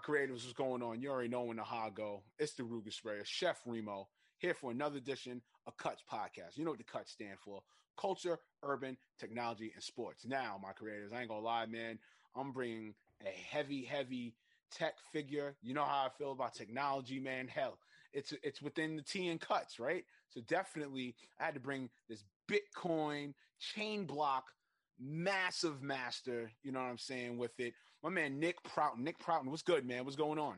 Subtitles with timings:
[0.00, 1.00] creatives, what's going on?
[1.00, 2.22] You already know when the high go.
[2.38, 4.08] It's the Ruger Sprayer, Chef Remo,
[4.38, 6.56] here for another edition of Cuts Podcast.
[6.56, 7.62] You know what the Cuts stand for
[7.98, 10.24] culture, urban, technology, and sports.
[10.26, 11.98] Now, my creators, I ain't gonna lie, man,
[12.34, 14.34] I'm bringing a heavy, heavy
[14.70, 15.56] tech figure.
[15.62, 17.48] You know how I feel about technology, man.
[17.48, 17.78] Hell,
[18.12, 20.04] it's it's within the T and cuts, right?
[20.28, 24.52] So definitely, I had to bring this Bitcoin chain block
[24.98, 26.50] massive master.
[26.62, 27.74] You know what I'm saying with it.
[28.02, 29.00] My man Nick Prouton.
[29.00, 30.04] Nick Prouton, what's good, man?
[30.04, 30.56] What's going on?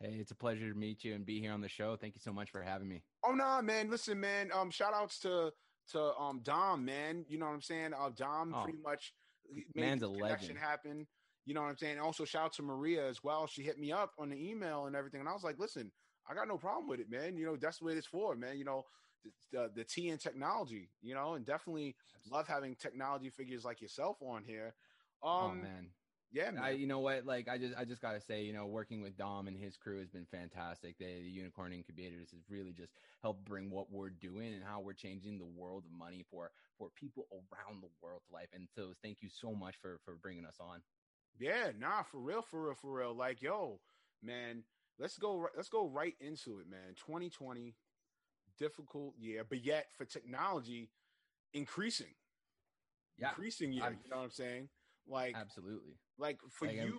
[0.00, 1.96] Hey, it's a pleasure to meet you and be here on the show.
[1.96, 3.02] Thank you so much for having me.
[3.24, 3.90] Oh no, nah, man.
[3.90, 4.50] Listen, man.
[4.52, 5.52] Um, shout outs to
[5.92, 7.24] to um Dom, man.
[7.28, 7.92] You know what I'm saying?
[7.94, 9.12] Uh, Dom oh, pretty much
[9.52, 10.58] made man's a connection legend.
[10.58, 11.06] happen.
[11.46, 11.98] You know what I'm saying?
[11.98, 13.46] Also, shout out to Maria as well.
[13.46, 15.92] She hit me up on the email and everything, and I was like, listen,
[16.28, 17.36] I got no problem with it, man.
[17.36, 18.56] You know, that's what it's for, man.
[18.56, 18.84] You know,
[19.24, 21.96] the, the, the T in technology, you know, and definitely
[22.30, 24.74] love having technology figures like yourself on here.
[25.22, 25.88] Oh, um, oh man,
[26.34, 26.62] yeah, man.
[26.62, 27.24] I, you know what?
[27.24, 30.00] Like, I just, I just gotta say, you know, working with Dom and his crew
[30.00, 30.98] has been fantastic.
[30.98, 34.94] They, the Unicorn Incubators has really just helped bring what we're doing and how we're
[34.94, 38.48] changing the world of money for for people around the world to life.
[38.52, 40.82] And so, thank you so much for for bringing us on.
[41.38, 43.14] Yeah, nah, for real, for real, for real.
[43.14, 43.80] Like, yo,
[44.22, 44.64] man,
[44.98, 46.94] let's go, let's go right into it, man.
[46.96, 47.74] 2020,
[48.58, 50.90] difficult year, but yet for technology,
[51.52, 52.14] increasing,
[53.18, 53.84] yeah, increasing year.
[53.84, 54.68] I'm, you know what I'm saying?
[55.06, 56.98] Like, absolutely like for like, you,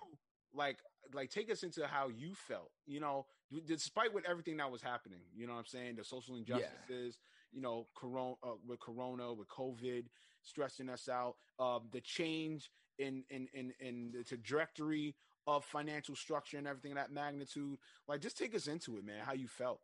[0.54, 0.78] like
[1.14, 2.70] like take us into how you felt.
[2.86, 3.26] You know,
[3.66, 5.20] despite with everything that was happening.
[5.34, 5.96] You know what I'm saying?
[5.96, 6.70] The social injustices.
[6.90, 7.10] Yeah.
[7.52, 10.06] You know, corona uh, with corona with COVID
[10.42, 11.36] stressing us out.
[11.58, 15.14] Um, the change in in in in the trajectory
[15.46, 17.78] of financial structure and everything that magnitude.
[18.08, 19.22] Like, just take us into it, man.
[19.24, 19.80] How you felt.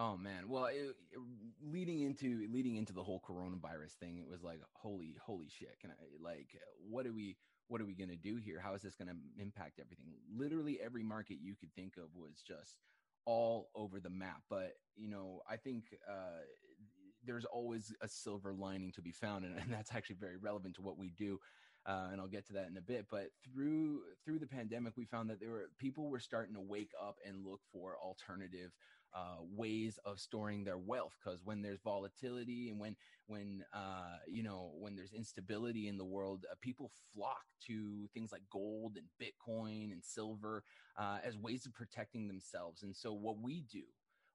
[0.00, 1.18] Oh man, well, it, it,
[1.60, 5.76] leading into leading into the whole coronavirus thing, it was like, holy, holy shit!
[5.80, 6.50] Can I like,
[6.88, 7.36] what do we,
[7.66, 8.60] what are we going to do here?
[8.62, 10.06] How is this going to impact everything?
[10.32, 12.76] Literally every market you could think of was just
[13.26, 14.42] all over the map.
[14.48, 16.42] But, you know, I think uh,
[17.24, 19.44] there's always a silver lining to be found.
[19.44, 21.40] And, and that's actually very relevant to what we do.
[21.86, 23.06] Uh, and I'll get to that in a bit.
[23.10, 26.92] But through through the pandemic, we found that there were people were starting to wake
[27.00, 28.72] up and look for alternative
[29.14, 32.94] uh, ways of storing their wealth because when there's volatility and when
[33.26, 38.32] when uh, you know when there's instability in the world uh, people flock to things
[38.32, 40.62] like gold and bitcoin and silver
[40.98, 43.82] uh, as ways of protecting themselves and so what we do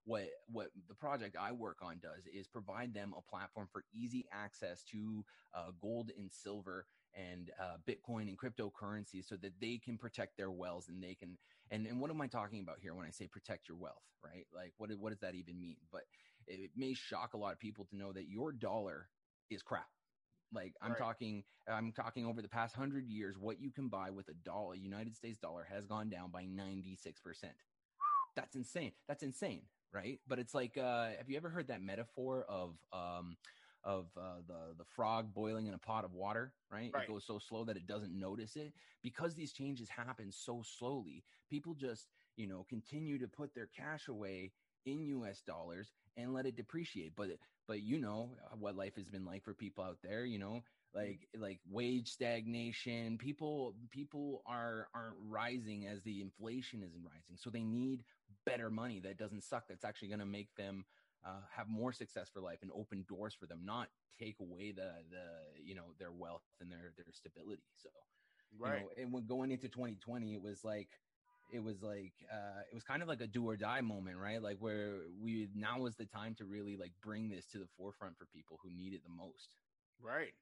[0.05, 4.25] what what the project I work on does is provide them a platform for easy
[4.33, 5.23] access to
[5.55, 6.85] uh, gold and silver
[7.16, 11.38] and uh, Bitcoin and cryptocurrency so that they can protect their wealth and they can
[11.72, 14.46] and and what am I talking about here when I say protect your wealth, right?
[14.53, 15.78] Like what what does that even mean?
[15.91, 16.03] But
[16.47, 19.07] it may shock a lot of people to know that your dollar
[19.50, 19.88] is crap.
[20.53, 21.00] Like I'm right.
[21.00, 24.75] talking, I'm talking over the past hundred years, what you can buy with a dollar,
[24.75, 27.53] United States dollar, has gone down by 96 percent.
[28.35, 28.91] That's insane.
[29.07, 30.19] That's insane, right?
[30.28, 33.38] But it's like, uh, have you ever heard that metaphor of um,
[33.83, 36.91] of uh, the the frog boiling in a pot of water, right?
[36.94, 37.03] right?
[37.03, 41.23] It goes so slow that it doesn't notice it because these changes happen so slowly.
[41.49, 44.51] People just you know continue to put their cash away
[44.85, 45.41] in U.S.
[45.41, 47.13] dollars and let it depreciate.
[47.16, 47.29] But
[47.67, 50.25] but you know what life has been like for people out there.
[50.25, 50.61] You know,
[50.93, 53.17] like like wage stagnation.
[53.17, 58.03] People people are aren't rising as the inflation isn't rising, so they need
[58.45, 59.67] better money that doesn't suck.
[59.67, 60.85] That's actually going to make them
[61.25, 63.89] uh, have more success for life and open doors for them, not
[64.19, 65.25] take away the the
[65.63, 67.63] you know their wealth and their their stability.
[67.81, 67.89] So,
[68.57, 68.79] right.
[68.79, 70.89] You know, and when going into 2020, it was like
[71.53, 74.41] it was like uh, it was kind of like a do or die moment, right?
[74.41, 78.17] Like where we now was the time to really like bring this to the forefront
[78.17, 79.50] for people who need it the most.
[80.01, 80.34] Right.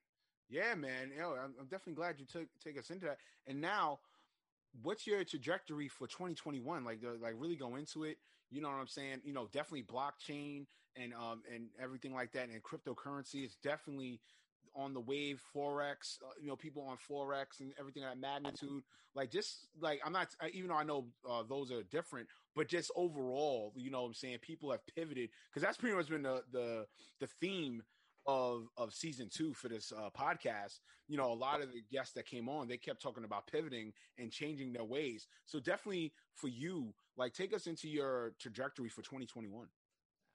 [0.48, 1.10] Yeah, man.
[1.14, 3.18] You know, I'm, I'm definitely glad you took take us into that.
[3.46, 4.00] And now,
[4.82, 6.84] what's your trajectory for 2021?
[6.84, 8.18] Like, like really go into it.
[8.50, 9.20] You know what I'm saying?
[9.24, 10.66] You know, definitely blockchain
[10.96, 14.20] and um and everything like that, and cryptocurrency is definitely
[14.74, 15.42] on the wave.
[15.54, 18.82] Forex, uh, you know, people on forex and everything at magnitude.
[19.14, 22.90] Like, just like I'm not, even though I know uh, those are different, but just
[22.96, 26.42] overall, you know, what I'm saying people have pivoted because that's pretty much been the
[26.52, 26.86] the
[27.20, 27.82] the theme
[28.26, 32.14] of of season two for this uh, podcast, you know, a lot of the guests
[32.14, 35.26] that came on, they kept talking about pivoting and changing their ways.
[35.46, 39.66] So definitely for you, like take us into your trajectory for 2021.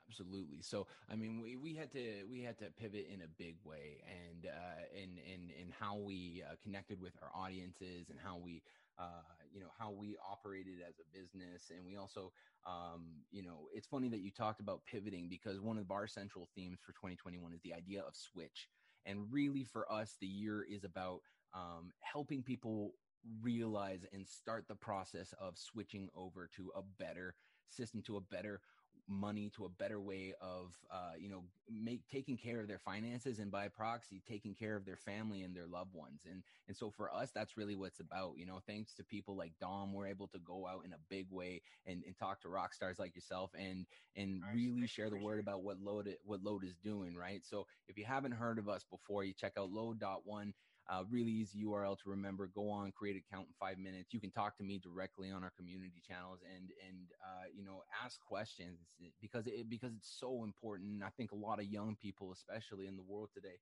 [0.09, 0.61] Absolutely.
[0.61, 4.01] So, I mean, we, we had to we had to pivot in a big way,
[4.07, 8.61] and uh, in in in how we uh, connected with our audiences and how we
[8.99, 9.21] uh,
[9.53, 11.71] you know how we operated as a business.
[11.75, 12.31] And we also
[12.65, 16.47] um, you know it's funny that you talked about pivoting because one of our central
[16.55, 18.67] themes for 2021 is the idea of switch.
[19.05, 21.21] And really for us the year is about
[21.53, 22.93] um, helping people
[23.41, 27.35] realize and start the process of switching over to a better
[27.69, 28.61] system to a better
[29.07, 33.39] money to a better way of uh, you know make taking care of their finances
[33.39, 36.21] and by proxy taking care of their family and their loved ones.
[36.29, 39.35] And and so for us that's really what it's about you know thanks to people
[39.35, 42.49] like dom we're able to go out in a big way and, and talk to
[42.49, 46.63] rock stars like yourself and and really share the word about what Lode what Lode
[46.63, 47.43] is doing right?
[47.45, 50.53] So if you haven't heard of us before you check out lode.one
[50.89, 52.47] uh, really easy URL to remember.
[52.47, 54.13] Go on, create an account in five minutes.
[54.13, 57.83] You can talk to me directly on our community channels and and uh, you know
[58.03, 58.79] ask questions
[59.21, 61.03] because it because it's so important.
[61.03, 63.59] I think a lot of young people, especially in the world today,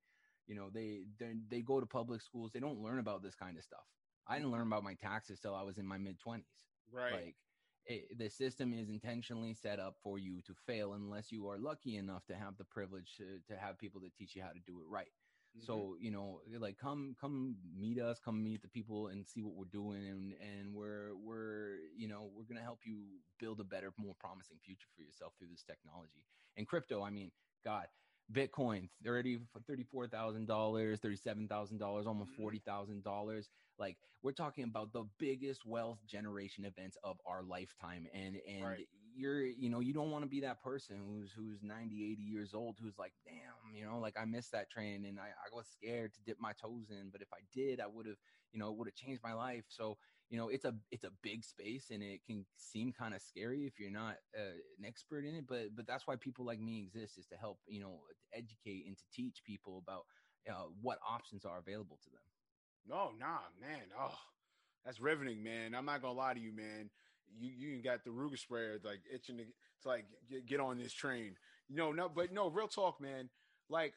[0.48, 1.01] you know they
[1.50, 2.51] they go to public schools.
[2.54, 3.86] They don't learn about this kind of stuff.
[4.27, 6.66] I didn't learn about my taxes till I was in my mid twenties.
[6.92, 7.13] Right.
[7.13, 7.36] Like
[7.88, 11.98] it, the system is intentionally set up for you to fail unless you are lucky
[11.98, 14.80] enough to have the privilege to, to have people that teach you how to do
[14.80, 15.12] it right.
[15.57, 15.66] Mm-hmm.
[15.66, 19.56] So you know, like come come meet us, come meet the people, and see what
[19.56, 23.04] we're doing, and and we're we're you know we're gonna help you
[23.40, 26.24] build a better, more promising future for yourself through this technology
[26.57, 27.04] and crypto.
[27.04, 27.31] I mean,
[27.63, 27.86] God,
[28.31, 32.42] Bitcoin, thirty thirty four thousand dollars, thirty seven thousand dollars, almost mm-hmm.
[32.42, 33.50] forty thousand dollars.
[33.78, 38.88] Like we're talking about the biggest wealth generation events of our lifetime, and and right.
[39.16, 42.54] You're you know you don't want to be that person who's who's 90, 80 years
[42.54, 45.68] old who's like, damn, you know, like I missed that train and I, I was
[45.68, 48.18] scared to dip my toes in, but if I did, I would have,
[48.52, 49.66] you know, it would have changed my life.
[49.70, 49.98] So
[50.30, 53.66] you know it's a it's a big space and it can seem kind of scary
[53.66, 56.80] if you're not uh, an expert in it but but that's why people like me
[56.82, 58.00] exist is to help you know
[58.34, 60.06] educate and to teach people about
[60.50, 62.22] uh, what options are available to them.
[62.88, 63.84] No nah man.
[64.00, 64.18] Oh
[64.84, 65.76] that's riveting man.
[65.76, 66.90] I'm not gonna lie to you man
[67.40, 70.94] you you got the Ruger sprayer like itching to, to like get, get on this
[70.94, 71.36] train.
[71.68, 73.30] You know no but no real talk man.
[73.70, 73.94] Like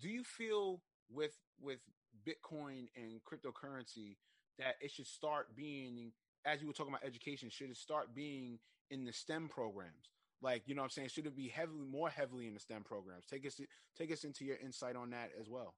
[0.00, 0.80] do you feel
[1.10, 1.80] with with
[2.26, 4.16] bitcoin and cryptocurrency
[4.58, 6.12] that it should start being
[6.44, 8.58] as you were talking about education should it start being
[8.90, 10.10] in the stem programs?
[10.40, 11.08] Like you know what i'm saying?
[11.08, 13.26] Should it be heavily more heavily in the stem programs?
[13.26, 13.60] Take us
[13.96, 15.74] take us into your insight on that as well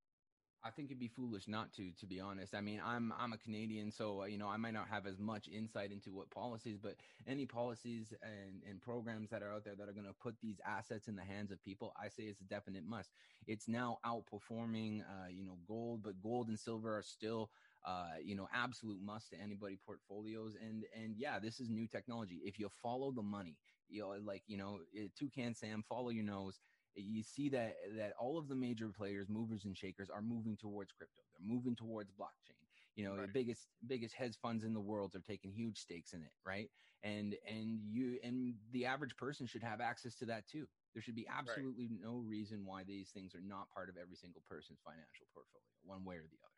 [0.64, 2.54] I think it'd be foolish not to, to be honest.
[2.54, 5.18] I mean, I'm I'm a Canadian, so uh, you know I might not have as
[5.18, 6.96] much insight into what policies, but
[7.26, 10.60] any policies and, and programs that are out there that are going to put these
[10.66, 13.10] assets in the hands of people, I say it's a definite must.
[13.46, 17.50] It's now outperforming, uh, you know, gold, but gold and silver are still
[17.84, 20.56] uh, you know, absolute must to anybody portfolios.
[20.60, 22.40] And and yeah, this is new technology.
[22.44, 23.58] If you follow the money,
[23.88, 26.58] you know, like you know, eh, Toucan Sam, follow your nose.
[26.96, 30.92] You see that that all of the major players, movers and shakers, are moving towards
[30.92, 31.22] crypto.
[31.32, 32.60] They're moving towards blockchain.
[32.96, 33.22] You know, right.
[33.22, 36.70] the biggest biggest hedge funds in the world are taking huge stakes in it, right?
[37.02, 40.66] And and you and the average person should have access to that too.
[40.92, 42.00] There should be absolutely right.
[42.00, 46.04] no reason why these things are not part of every single person's financial portfolio, one
[46.04, 46.54] way or the other.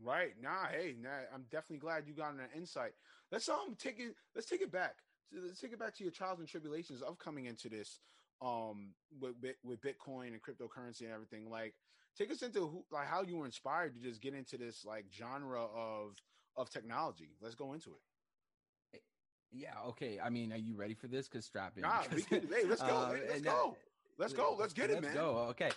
[0.00, 0.34] Right.
[0.40, 2.92] Nah, hey, nah, I'm definitely glad you got an insight.
[3.30, 4.94] Let's um take it let's take it back.
[5.32, 8.00] Let's take it back to your trials and tribulations of coming into this
[8.40, 11.50] um with with Bitcoin and cryptocurrency and everything.
[11.50, 11.74] Like
[12.16, 15.06] take us into who like how you were inspired to just get into this like
[15.12, 16.16] genre of
[16.56, 17.36] of technology.
[17.40, 18.96] Let's go into it.
[18.96, 18.98] Eh,
[19.52, 20.18] yeah, okay.
[20.22, 21.28] I mean, are you ready for this?
[21.28, 21.82] Cause strap in.
[21.82, 22.88] Nah, because, can, hey, let's go.
[22.88, 23.76] Uh, hey, let's go.
[24.18, 24.56] Let's go.
[24.58, 25.14] Let's get let's it, man.
[25.14, 25.46] Go.
[25.50, 25.70] Okay.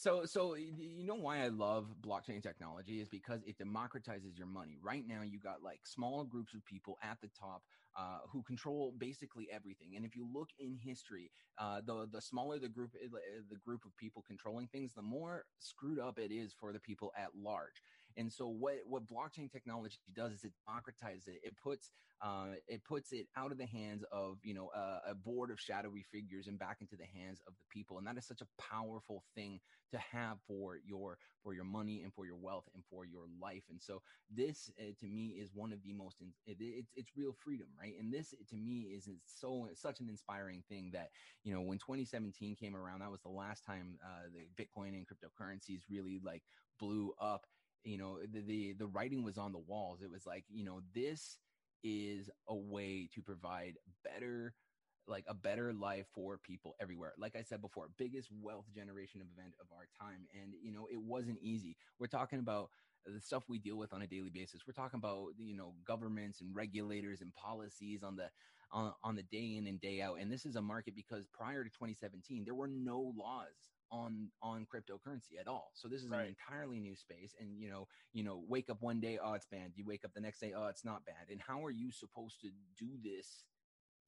[0.00, 4.78] So, so you know why I love blockchain technology is because it democratizes your money.
[4.82, 7.64] Right now, you got like small groups of people at the top
[7.94, 9.96] uh, who control basically everything.
[9.96, 13.08] And if you look in history, uh, the the smaller the group uh,
[13.50, 17.12] the group of people controlling things, the more screwed up it is for the people
[17.14, 17.82] at large.
[18.16, 21.40] And so what what blockchain technology does is it democratizes it.
[21.42, 21.90] It puts
[22.22, 26.04] uh, it puts it out of the hands of you know a board of shadowy
[26.12, 27.98] figures and back into the hands of the people.
[27.98, 32.12] And that is such a powerful thing to have for your for your money and
[32.12, 33.64] for your wealth and for your life.
[33.70, 37.16] And so this uh, to me is one of the most in, it, it's it's
[37.16, 37.94] real freedom, right?
[37.98, 41.10] And this to me is so such an inspiring thing that
[41.42, 45.06] you know when 2017 came around, that was the last time uh, the Bitcoin and
[45.06, 46.42] cryptocurrencies really like
[46.78, 47.46] blew up
[47.84, 50.02] you know the, the the writing was on the walls.
[50.02, 51.38] It was like you know this
[51.82, 54.54] is a way to provide better
[55.06, 57.12] like a better life for people everywhere.
[57.18, 60.26] Like i said before biggest wealth generation event of our time.
[60.40, 61.76] And you know it wasn't easy.
[61.98, 62.70] We're talking about
[63.06, 64.62] the stuff we deal with on a daily basis.
[64.66, 68.28] We're talking about you know governments and regulators and policies on the
[68.72, 70.18] on, on the day in and day out.
[70.20, 74.66] And this is a market because prior to 2017 there were no laws on on
[74.72, 75.70] cryptocurrency at all.
[75.74, 76.22] So this is right.
[76.22, 77.34] an entirely new space.
[77.40, 79.72] And you know, you know, wake up one day, oh, it's banned.
[79.76, 81.30] You wake up the next day, oh, it's not banned.
[81.30, 83.44] And how are you supposed to do this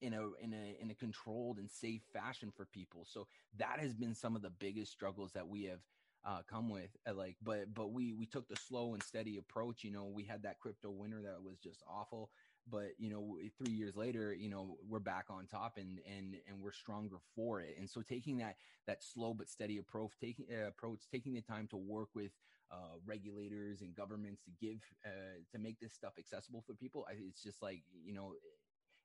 [0.01, 3.05] in a in a in a controlled and safe fashion for people?
[3.09, 5.79] So that has been some of the biggest struggles that we have
[6.25, 6.89] uh, come with.
[7.07, 9.83] Uh, like, but but we we took the slow and steady approach.
[9.83, 12.29] You know, we had that crypto winter that was just awful,
[12.69, 16.61] but you know, three years later, you know, we're back on top and and and
[16.61, 17.75] we're stronger for it.
[17.77, 18.55] And so, taking that
[18.87, 22.31] that slow but steady approach, taking uh, approach, taking the time to work with
[22.71, 27.05] uh, regulators and governments to give uh, to make this stuff accessible for people.
[27.09, 28.33] I, it's just like you know,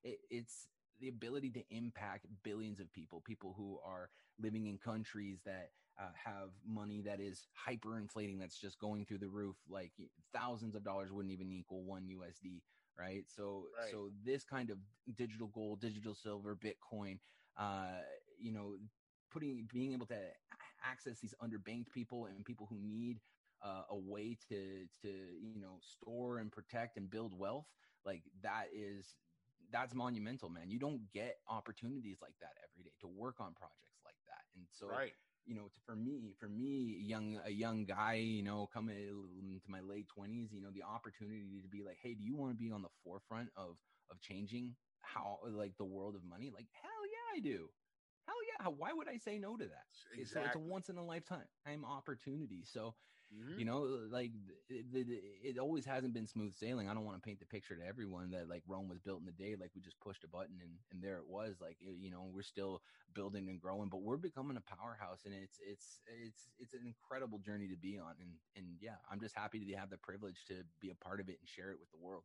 [0.05, 0.69] it, it's
[1.01, 4.11] the ability to impact billions of people, people who are
[4.41, 9.29] living in countries that uh, have money that is hyperinflating, that's just going through the
[9.29, 9.57] roof.
[9.69, 9.93] Like
[10.35, 12.63] thousands of dollars wouldn't even equal one USD,
[12.99, 13.25] right?
[13.27, 13.91] So, right.
[13.91, 14.79] so this kind of
[15.17, 17.19] digital gold, digital silver, Bitcoin,
[17.57, 18.03] uh,
[18.39, 18.75] you know,
[19.31, 20.19] putting being able to
[20.85, 23.21] access these underbanked people and people who need
[23.63, 27.67] uh, a way to to you know store and protect and build wealth
[28.07, 29.15] like that is
[29.73, 34.01] that's monumental man you don't get opportunities like that every day to work on projects
[34.05, 35.13] like that and so right
[35.49, 39.81] you know for me for me young a young guy you know coming into my
[39.81, 42.71] late 20s you know the opportunity to be like hey do you want to be
[42.71, 43.77] on the forefront of
[44.11, 46.51] of changing how like the world of money?
[46.55, 47.69] Like hell yeah i do
[48.29, 50.21] hell yeah why would i say no to that exactly.
[50.21, 52.95] it's, it's a once in a lifetime opportunity so
[53.29, 53.59] Mm-hmm.
[53.61, 54.31] You know, like
[54.71, 55.07] it, it,
[55.45, 56.89] it, always hasn't been smooth sailing.
[56.89, 59.29] I don't want to paint the picture to everyone that like Rome was built in
[59.29, 61.57] a day, like we just pushed a button and, and there it was.
[61.61, 62.81] Like you know, we're still
[63.15, 67.39] building and growing, but we're becoming a powerhouse, and it's it's it's it's an incredible
[67.39, 68.15] journey to be on.
[68.19, 71.29] And and yeah, I'm just happy to have the privilege to be a part of
[71.29, 72.25] it and share it with the world.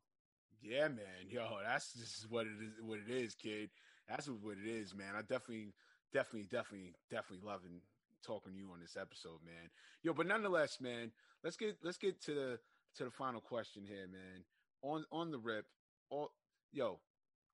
[0.62, 1.28] Yeah, man.
[1.30, 2.82] Yo, that's just what it is.
[2.82, 3.70] What it is, kid.
[4.08, 5.16] That's what it is, man.
[5.18, 5.74] I definitely,
[6.14, 7.82] definitely, definitely, definitely loving
[8.24, 9.70] talking to you on this episode, man.
[10.02, 11.12] Yo, but nonetheless, man,
[11.44, 12.60] let's get let's get to the
[12.96, 14.44] to the final question here, man.
[14.82, 15.66] On on the rip,
[16.10, 16.32] all
[16.72, 17.00] yo,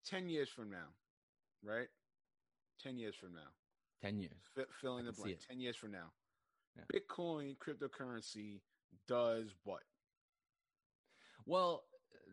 [0.06, 0.88] ten years from now,
[1.64, 1.88] right?
[2.82, 3.50] Ten years from now.
[4.02, 4.40] Ten years.
[4.58, 5.38] F- filling the blank.
[5.48, 6.12] Ten years from now.
[6.76, 6.84] Yeah.
[6.94, 8.62] Bitcoin cryptocurrency
[9.08, 9.82] does what?
[11.46, 11.84] Well,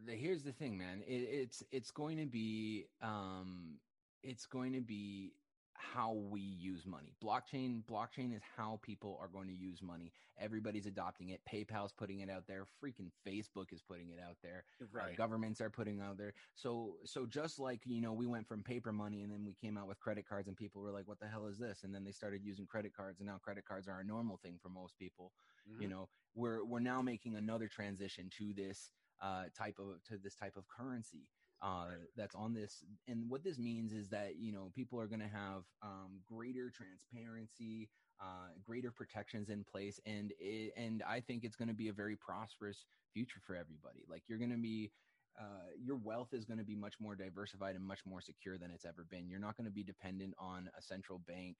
[0.06, 1.02] the, here's the thing, man.
[1.06, 3.78] It, it's it's going to be um,
[4.23, 5.33] it's going to be
[5.78, 7.14] how we use money.
[7.23, 10.12] Blockchain, blockchain is how people are going to use money.
[10.38, 11.40] Everybody's adopting it.
[11.50, 12.66] PayPal's putting it out there.
[12.83, 14.64] Freaking Facebook is putting it out there.
[14.92, 15.12] Right.
[15.12, 16.35] Uh, governments are putting out there.
[16.54, 19.78] So, so just like you know, we went from paper money and then we came
[19.78, 22.04] out with credit cards, and people were like, "What the hell is this?" And then
[22.04, 24.99] they started using credit cards, and now credit cards are a normal thing for most
[24.99, 25.33] people.
[25.71, 25.83] Mm-hmm.
[25.83, 28.90] You know, we're we're now making another transition to this
[29.23, 31.28] uh, type of to this type of currency
[31.62, 32.85] uh, that's on this.
[33.08, 36.70] And what this means is that you know people are going to have um, greater
[36.70, 37.88] transparency,
[38.20, 41.92] uh, greater protections in place, and it, and I think it's going to be a
[41.92, 44.04] very prosperous future for everybody.
[44.08, 44.92] Like you're going to be.
[45.38, 48.70] Uh, your wealth is going to be much more diversified and much more secure than
[48.70, 49.28] it's ever been.
[49.28, 51.56] You're not going to be dependent on a central bank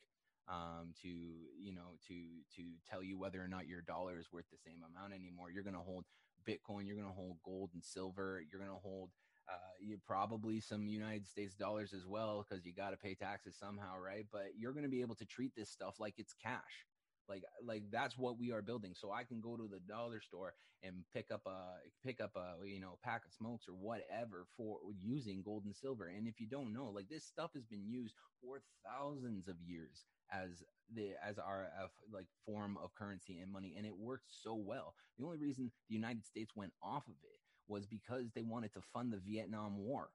[0.49, 2.15] um, to you know to
[2.57, 5.51] to tell you whether or not your dollar is worth the same amount anymore.
[5.51, 6.05] You're going to hold
[6.49, 6.87] Bitcoin.
[6.87, 8.43] You're going to hold gold and silver.
[8.51, 9.11] You're going to hold
[9.49, 13.57] uh, you probably some United States dollars as well because you got to pay taxes
[13.59, 14.27] somehow, right?
[14.33, 16.87] But you're going to be able to treat this stuff like it's cash.
[17.29, 18.95] Like, like that's what we are building.
[18.95, 22.67] So I can go to the dollar store and pick up a pick up a
[22.67, 26.07] you know pack of smokes or whatever for using gold and silver.
[26.07, 30.05] And if you don't know, like this stuff has been used for thousands of years
[30.33, 30.63] as
[30.95, 34.95] the as our uh, like form of currency and money, and it worked so well.
[35.19, 38.81] The only reason the United States went off of it was because they wanted to
[38.93, 40.09] fund the Vietnam War.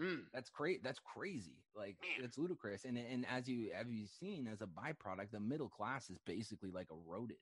[0.00, 0.24] Mm.
[0.32, 0.84] That's great.
[0.84, 1.64] That's crazy.
[1.74, 2.84] Like it's ludicrous.
[2.84, 6.70] And and as you have you seen as a byproduct, the middle class is basically
[6.70, 7.38] like eroded.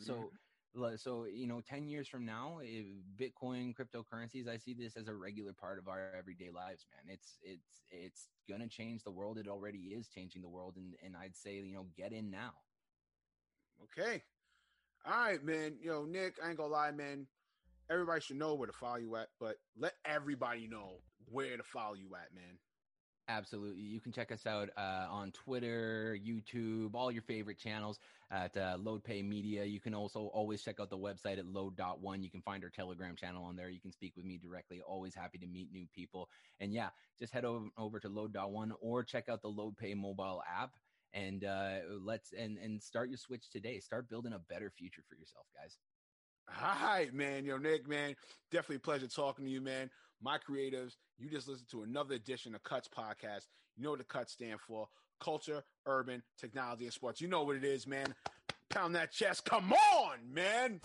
[0.00, 0.06] Mm.
[0.06, 0.30] So
[0.96, 2.58] so you know 10 years from now
[3.20, 7.14] bitcoin cryptocurrencies i see this as a regular part of our everyday lives man.
[7.14, 9.38] It's it's it's gonna change the world.
[9.38, 12.52] It already is changing the world and and i'd say you know get in now.
[13.84, 14.22] Okay.
[15.06, 15.76] All right man.
[15.82, 17.26] Yo nick i ain't gonna lie man.
[17.90, 21.00] Everybody should know where to follow you at, but let everybody know
[21.30, 22.58] where to follow you at, man.
[23.28, 23.82] Absolutely.
[23.82, 27.98] You can check us out uh, on Twitter, YouTube, all your favorite channels
[28.30, 29.64] at uh, LodePay Media.
[29.64, 32.22] You can also always check out the website at lode.one.
[32.22, 33.70] You can find our Telegram channel on there.
[33.70, 34.82] You can speak with me directly.
[34.82, 36.28] Always happy to meet new people.
[36.60, 40.72] And yeah, just head over, over to lode.one or check out the LodePay mobile app
[41.14, 43.80] and uh, let's and and start your switch today.
[43.80, 45.78] Start building a better future for yourself, guys.
[46.48, 47.46] Hi, man.
[47.46, 48.14] Yo, Nick, man.
[48.50, 49.90] Definitely pleasure talking to you, man.
[50.24, 53.42] My creatives, you just listened to another edition of Cuts Podcast.
[53.76, 54.88] You know what the Cuts stand for
[55.22, 57.20] culture, urban, technology, and sports.
[57.20, 58.14] You know what it is, man.
[58.70, 59.44] Pound that chest.
[59.44, 60.80] Come on, man.